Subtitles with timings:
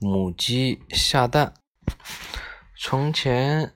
[0.00, 1.54] 母鸡下蛋。
[2.76, 3.74] 从前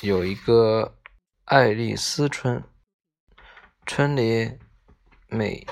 [0.00, 0.98] 有一个
[1.44, 2.62] 爱丽丝村，
[3.86, 4.58] 村里
[5.28, 5.66] 每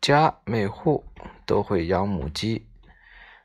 [0.00, 1.04] 家每户
[1.46, 2.68] 都会养母鸡，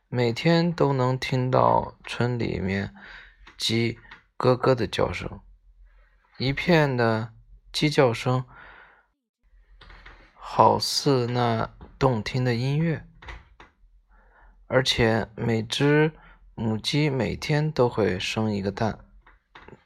[0.09, 2.93] 每天都能听到村里面
[3.57, 3.97] 鸡
[4.35, 5.39] 咯咯的叫声，
[6.37, 7.33] 一片的
[7.71, 8.45] 鸡叫声，
[10.33, 13.06] 好似那动听的音乐。
[14.67, 16.11] 而且每只
[16.53, 18.99] 母鸡每天都会生一个蛋，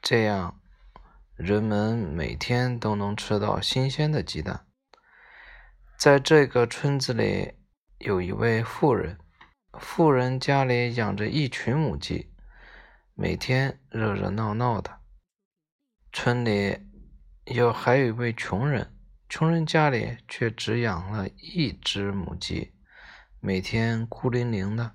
[0.00, 0.60] 这样
[1.36, 4.66] 人们每天都能吃到新鲜的鸡蛋。
[5.96, 7.54] 在这个村子里，
[7.98, 9.18] 有一位富人，
[9.78, 12.32] 富人家里养着一群母鸡，
[13.14, 14.98] 每天热热闹闹的。
[16.12, 16.78] 村里
[17.44, 18.92] 有还有一位穷人，
[19.28, 22.72] 穷人家里却只养了一只母鸡。
[23.44, 24.92] 每天孤零零的。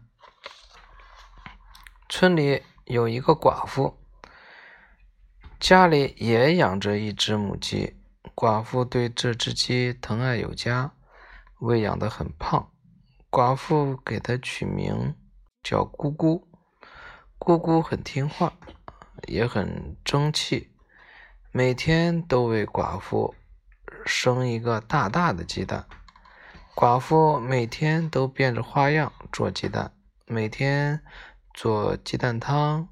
[2.08, 3.99] 村里有一个寡妇，
[5.60, 7.99] 家里也养着一只母鸡。
[8.34, 10.94] 寡妇对这只鸡疼爱有加，
[11.60, 12.71] 喂养的很胖。
[13.30, 15.14] 寡妇给它取名
[15.62, 16.46] 叫咕咕。
[17.38, 18.54] 咕咕很听话，
[19.27, 20.74] 也很争气，
[21.52, 23.36] 每天都为寡妇
[24.05, 25.86] 生一个大大的鸡蛋。
[26.78, 29.92] 寡妇每天都变着花样做鸡蛋，
[30.28, 31.04] 每天
[31.52, 32.88] 做鸡蛋汤，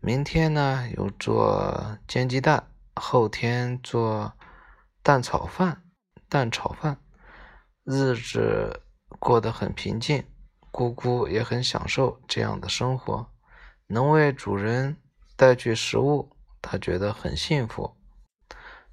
[0.00, 4.32] 明天呢又做煎鸡蛋，后天做
[5.00, 5.84] 蛋炒饭。
[6.28, 6.98] 蛋炒饭，
[7.84, 8.82] 日子
[9.20, 10.24] 过得很平静。
[10.72, 13.30] 姑姑也很享受这样的生活，
[13.86, 14.96] 能为主人
[15.36, 17.96] 带去食物，她觉得很幸福。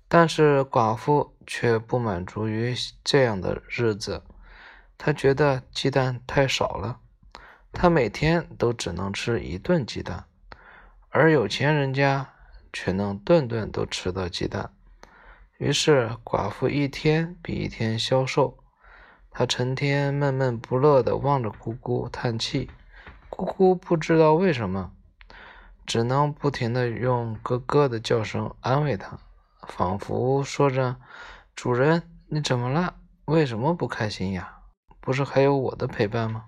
[0.08, 4.22] 但是寡妇却不满足于这样的日子，
[4.98, 7.00] 他觉得鸡蛋太少了，
[7.72, 10.26] 他每天都只能吃一顿鸡蛋，
[11.10, 12.34] 而有钱人家
[12.74, 14.72] 却能顿顿都吃到鸡蛋。
[15.58, 18.60] 于是寡妇一天比一天消瘦，
[19.32, 22.70] 她成天闷闷不乐地望着姑姑叹气，
[23.30, 24.92] 姑姑不知道为什么，
[25.86, 29.18] 只能不停地用咯咯的叫声安慰她。
[29.68, 30.96] 仿佛说着
[31.58, 32.98] ：“主人，你怎么了？
[33.26, 34.60] 为什么不开心呀？
[35.02, 36.46] 不是还有我的陪伴吗？”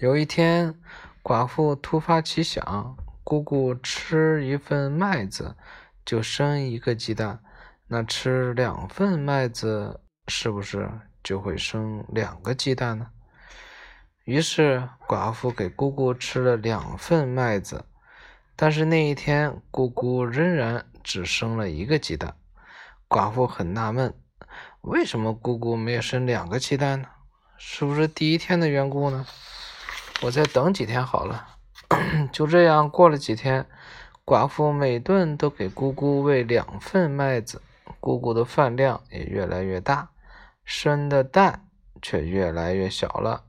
[0.00, 0.74] 有一天，
[1.22, 5.54] 寡妇突发奇想：姑姑吃一份麦子
[6.06, 7.42] 就生一个鸡蛋，
[7.86, 10.90] 那吃两份麦子是不是
[11.22, 13.10] 就会生两个鸡蛋呢？
[14.24, 17.84] 于是，寡妇给姑姑吃了两份麦子，
[18.56, 20.86] 但是那一天，姑姑仍然。
[21.04, 22.34] 只生了一个鸡蛋，
[23.08, 24.14] 寡妇很纳闷，
[24.80, 27.08] 为什么姑姑没有生两个鸡蛋呢？
[27.56, 29.24] 是不是第一天的缘故呢？
[30.22, 31.48] 我再等几天好了。
[32.32, 33.66] 就这样过了几天，
[34.24, 37.62] 寡妇每顿都给姑姑喂两份麦子，
[38.00, 40.10] 姑姑的饭量也越来越大，
[40.64, 41.68] 生的蛋
[42.02, 43.44] 却越来越小了。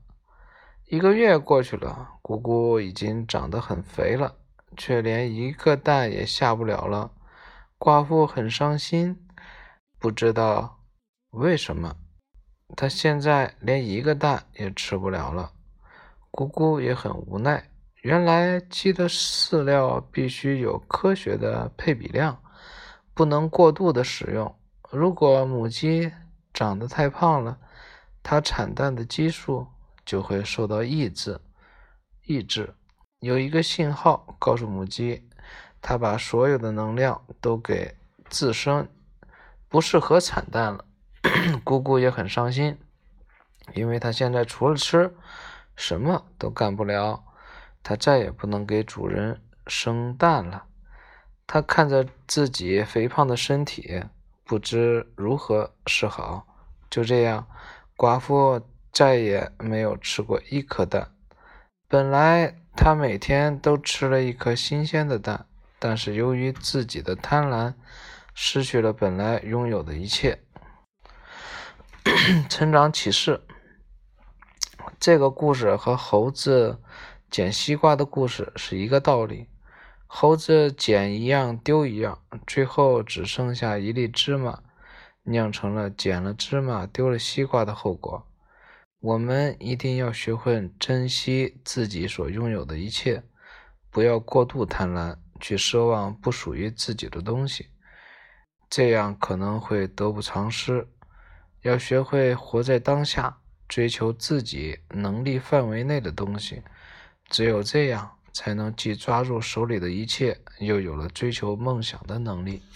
[0.86, 4.36] 一个月过去了，姑姑已经长得很肥了，
[4.76, 7.10] 却连一个蛋也下不了了。
[7.76, 9.18] 寡妇很伤心，
[9.98, 10.78] 不知道
[11.30, 11.96] 为什么，
[12.76, 15.52] 它现在连一个蛋也吃不了了。
[16.30, 17.70] 姑姑也很无奈，
[18.02, 22.40] 原来鸡的饲料必须有科学的配比量，
[23.12, 24.54] 不能过度的使用。
[24.90, 26.12] 如果母鸡
[26.52, 27.58] 长得太胖了，
[28.22, 29.66] 它产蛋的基数
[30.04, 31.40] 就会受到抑制。
[32.26, 32.74] 抑制
[33.20, 35.24] 有一个信号告诉母鸡。
[35.80, 37.96] 它把所有的能量都给
[38.28, 38.88] 自身，
[39.68, 40.84] 不适合产蛋了。
[41.64, 42.78] 姑姑也很伤心，
[43.74, 45.14] 因为她现在除了吃，
[45.76, 47.24] 什么都干不了。
[47.82, 50.64] 她再也不能给主人生蛋了。
[51.46, 54.04] 她看着自己肥胖的身体，
[54.44, 56.46] 不知如何是好。
[56.90, 57.46] 就这样，
[57.96, 58.60] 寡妇
[58.92, 61.12] 再也没有吃过一颗蛋。
[61.86, 65.46] 本来她每天都吃了一颗新鲜的蛋。
[65.80, 67.74] 但是由于自己的贪婪，
[68.40, 70.44] 失去了本来拥有的一切。
[72.48, 73.42] 成长启示：
[75.00, 76.80] 这个故事和猴子
[77.28, 79.48] 捡西瓜的故事是一个道理。
[80.06, 84.62] 猴子捡一样丢一样，最后只剩下一粒芝麻，
[85.24, 88.24] 酿成了捡了芝麻丢了西瓜的后果。
[89.00, 93.24] 我们一定要学会珍惜自己所拥有的一切，
[93.90, 95.16] 不要过度贪婪。
[95.40, 97.68] 去奢望不属于自己的东西，
[98.70, 100.86] 这样可能会得不偿失。
[101.62, 103.38] 要学会活在当下，
[103.68, 106.62] 追求自己能力范围内的东西。
[107.28, 112.62] 只有这样，才能既抓住手里的一切，又有了追求梦想的能力。